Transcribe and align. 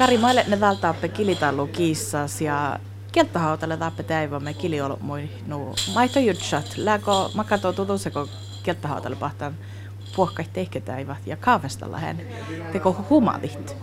Kari, 0.00 0.18
maille 0.18 0.44
ne 0.48 0.60
vältaappe 0.60 1.08
kilitallu 1.08 1.66
kiissas 1.66 2.40
ja 2.40 2.78
kieltähautalle 3.12 3.76
taappe 3.76 4.02
täivämme 4.02 4.54
kiliolmui 4.54 5.28
nu 5.46 5.74
maito 5.94 6.18
jutsat. 6.18 6.76
Lääkö 6.76 7.10
makato 7.34 7.72
tutuseko 7.72 8.28
kieltähautalle 8.62 9.16
pahtaan? 9.16 9.54
Puokkait 10.16 10.52
teihketäivät 10.52 11.26
ja 11.26 11.36
kaavestalla 11.36 11.98
hän 11.98 12.20
teko 12.72 13.06
humalit? 13.10 13.76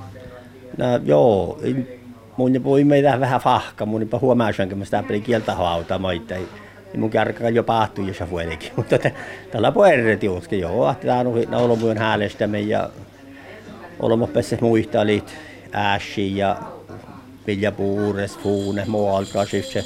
No 0.78 0.86
joo, 1.04 1.60
mun 2.38 2.52
puhui 2.64 2.84
meitä 2.84 3.20
vähän 3.20 3.42
fahka, 3.42 3.86
mun 3.86 4.02
jopa 4.02 4.20
huomaasin, 4.20 4.64
että 4.64 4.76
mä 4.76 4.86
sitä 4.86 5.04
peli 5.08 5.22
kieltähauta 5.22 6.00
maita. 6.00 6.34
Ja 6.34 7.00
mun 7.00 7.10
kärkkä 7.10 7.50
jo 7.50 7.64
pahtu 7.64 8.02
ja 8.02 8.14
shafuelikin, 8.14 8.72
mutta 8.76 8.96
tällä 9.52 9.72
puolella 9.72 10.18
tiuski 10.18 10.60
joo, 10.60 10.92
että 10.92 11.08
tämä 11.08 11.20
on 11.20 11.64
ollut 11.64 11.80
mun 11.80 11.98
häälestämme 11.98 12.60
ja 12.60 12.90
olemme 14.00 14.28
päässeet 14.28 14.62
muista 14.62 15.06
liit 15.06 15.36
äshi 15.78 16.38
ja 16.38 16.58
Vilja 17.48 17.72
Puures, 17.72 18.38
Fuune, 18.38 18.86
muualta 18.86 19.46
syfse. 19.46 19.84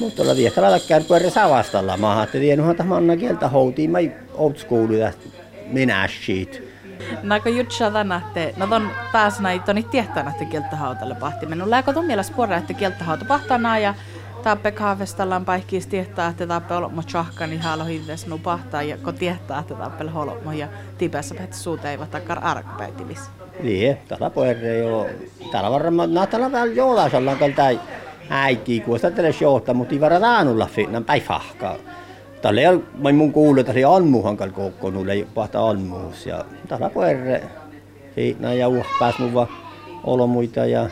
Mutta 0.00 0.22
olla 0.22 0.36
viekalla 0.36 0.78
puolella 1.08 1.30
savastalla. 1.30 1.96
Mä 1.96 2.18
ajattelin, 2.18 2.52
että 2.52 2.62
tiedän, 2.62 2.88
manna 2.88 3.16
kieltä 3.16 3.48
houtiin, 3.48 3.90
mä 3.90 3.98
old 4.34 4.56
school 4.56 4.88
minä 5.66 6.08
shit. 6.24 6.62
Nako 7.22 7.48
jutsa 7.48 7.90
tänätte, 7.90 8.54
no 8.56 8.66
ton 8.66 8.90
pääs 9.12 9.40
näitä 9.40 9.64
toni 9.64 9.82
tietää 9.82 10.22
näitä 10.22 10.44
kieltähautalle 10.44 11.14
pahti. 11.14 11.46
Mennyt 11.46 11.68
lääkö 11.68 11.92
tuon 11.92 12.06
mielestä 12.06 12.36
puolella, 12.36 12.56
että 12.56 12.74
kieltähauta 12.74 13.24
pahtana 13.24 13.78
ja 13.78 13.94
taappe 14.44 14.70
kaavestallaan 14.70 15.44
paikkiis 15.44 15.86
tietää, 15.86 16.28
että 16.28 16.46
taappe 16.46 16.74
olmo 16.74 17.02
niin 17.46 17.60
haalo 17.60 17.84
hintes 17.84 18.26
nu 18.26 18.38
pahtaa 18.38 18.82
ja 18.82 18.96
kun 18.96 19.14
tietää, 19.14 19.58
että 19.58 19.74
taappe 19.74 20.04
holmo 20.04 20.52
ja 20.52 20.68
tipessä 20.98 21.34
päät 21.34 21.54
suuta 21.54 21.90
ei 21.90 21.98
takar 22.10 22.38
arkpäitivis. 22.42 23.20
Niin, 23.62 23.96
tällä 24.08 24.30
puolella 24.30 24.68
jo, 24.68 25.06
täällä 25.52 25.70
varmaan, 25.70 26.14
no 26.14 26.26
täällä 26.26 26.52
vähän 26.52 26.76
joulaisallaan 26.76 27.38
kaltai 27.38 27.80
äiti, 28.30 28.80
kun 28.80 28.98
sitä 28.98 29.10
tälle 29.10 29.32
showta, 29.32 29.74
mutta 29.74 29.94
ei 29.94 30.00
varmaan 30.00 30.24
aanulla 30.24 30.66
finnan 30.66 31.04
päifahkaa. 31.04 31.76
Tällä 32.42 32.60
ei 32.60 32.66
ole 32.66 33.12
mun 33.12 33.32
kuullut, 33.32 33.60
että 33.60 33.72
se 33.72 33.84
anmuhan 33.84 34.36
kal 34.36 34.50
koko 34.50 34.90
nulle 34.90 35.26
pahta 35.34 35.68
anmuus 35.68 36.26
ja 36.26 36.44
täällä 36.68 36.90
puolella 36.90 37.46
siinä 38.14 38.52
ja 38.52 38.68
uh 38.68 38.86
pääs 38.98 39.18
mun 39.18 39.34
vaan 39.34 39.48
olomuita 40.04 40.66
ja 40.66 40.88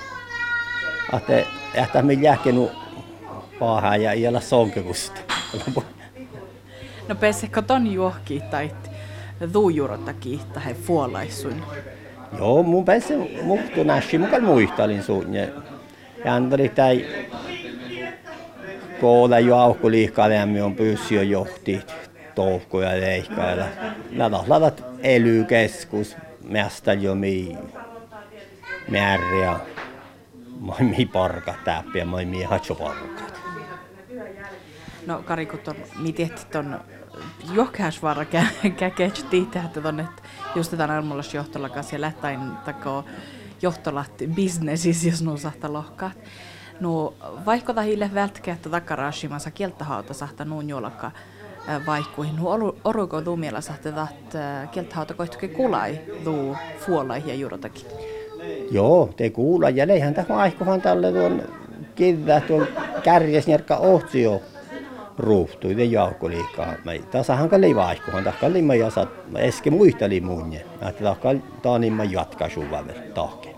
ahte 1.12 1.46
ähtä 1.78 2.02
me 2.02 2.12
jähkenu 2.12 2.70
pahaa 3.62 3.96
ja 3.96 4.12
ei 4.12 4.28
olla 4.28 4.40
sonkekusta. 4.40 5.20
No 7.08 7.14
pessekö 7.14 7.62
ton 7.62 7.86
juohki 7.86 8.42
tai 8.50 8.70
tuujurota 9.52 10.12
kiittää 10.12 10.62
he 10.62 10.74
fuolaisuin? 10.74 11.62
Joo, 12.38 12.62
mun 12.62 12.84
päässä 12.84 13.14
muhtu 13.42 13.82
näsi, 13.82 14.18
mukaan 14.18 14.44
muistalin 14.44 15.02
sun. 15.02 15.34
Ja 15.34 16.34
antoi 16.34 16.68
tai 16.68 17.06
koola 19.00 19.38
jo 19.38 19.56
aukko 19.56 19.90
liikkaaleämmi 19.90 20.60
on 20.60 20.74
pyyssi 20.74 21.14
jo 21.14 21.22
johti 21.22 21.80
touhkoja 22.34 23.00
leikkailla. 23.00 23.64
Nämä 24.10 24.44
ladat 24.46 24.84
elykeskus, 25.02 26.16
mästä 26.48 26.92
jo 26.92 27.14
mi 27.14 27.58
määriä. 28.88 29.60
Moi 30.60 30.80
mi 30.80 31.06
parka 31.06 31.54
täppiä, 31.64 32.04
moi 32.04 32.24
mi 32.24 32.42
hatsoparkat. 32.42 33.41
No 35.06 35.22
Kari, 35.24 35.46
kun 35.46 35.58
ton, 35.58 35.74
mi 36.02 36.12
tehti 36.12 36.46
ton 36.52 36.80
johkäsvara 37.52 38.24
käkech 38.76 39.24
tiitä, 39.30 39.62
että 39.62 39.80
ton, 39.80 40.00
että 40.00 40.22
just 40.54 40.70
tämän 40.70 40.90
almullas 40.90 41.34
johtolla 41.34 41.68
kanssa 41.68 41.94
ja 41.94 42.00
lähtain 42.00 42.40
tako 42.64 43.04
johtolat 43.62 44.12
businessis, 44.34 45.04
jos 45.04 45.22
nuo 45.22 45.36
sahta 45.36 45.72
lohkaat. 45.72 46.18
No, 46.80 47.14
vaikka 47.46 47.74
tahille 47.74 48.10
vältkä, 48.14 48.52
että 48.52 48.68
takarashimassa 48.68 49.50
kieltähauta 49.50 50.14
sahta 50.14 50.44
nuun 50.44 50.68
juolakka 50.68 51.10
vaikkuihin. 51.86 52.36
Nu 52.36 52.74
oruko 52.84 53.22
tuu 53.22 53.36
miela 53.36 53.60
sahta 53.60 53.92
taht 53.92 54.34
kieltähauta 54.70 55.14
koittuke 55.14 55.48
kulai 55.48 56.00
tuu 56.24 56.56
fuolai 56.78 57.22
ja 57.26 57.34
juurotakin. 57.34 57.86
Joo, 58.70 59.10
te 59.16 59.30
kuulla 59.30 59.70
ja 59.70 59.86
leihän 59.86 60.14
tähän 60.14 60.38
aikohan 60.38 60.80
tälle 60.80 61.12
tuon 61.12 61.42
kivää 61.94 62.40
tuon 62.40 62.66
kärjes 63.02 63.46
ohtsio 63.78 64.42
ruuhtui 65.18 65.78
ja 65.78 65.84
jaukkoliikaa. 65.84 66.74
Mä 66.84 66.92
tasahan 67.10 67.48
kalli 67.48 67.76
vaihkuhan, 67.76 68.24
tahkalli 68.24 68.62
mä 68.62 68.74
jasat, 68.74 69.08
mä 69.32 69.38
eske 69.38 69.70
muisteli 69.70 70.20
munje. 70.20 70.64
Mä 70.80 70.92
tahkalli 70.92 71.42
taanimma 71.62 72.04
jatka 72.04 72.48
suvaver 72.48 72.96
tahke. 73.14 73.51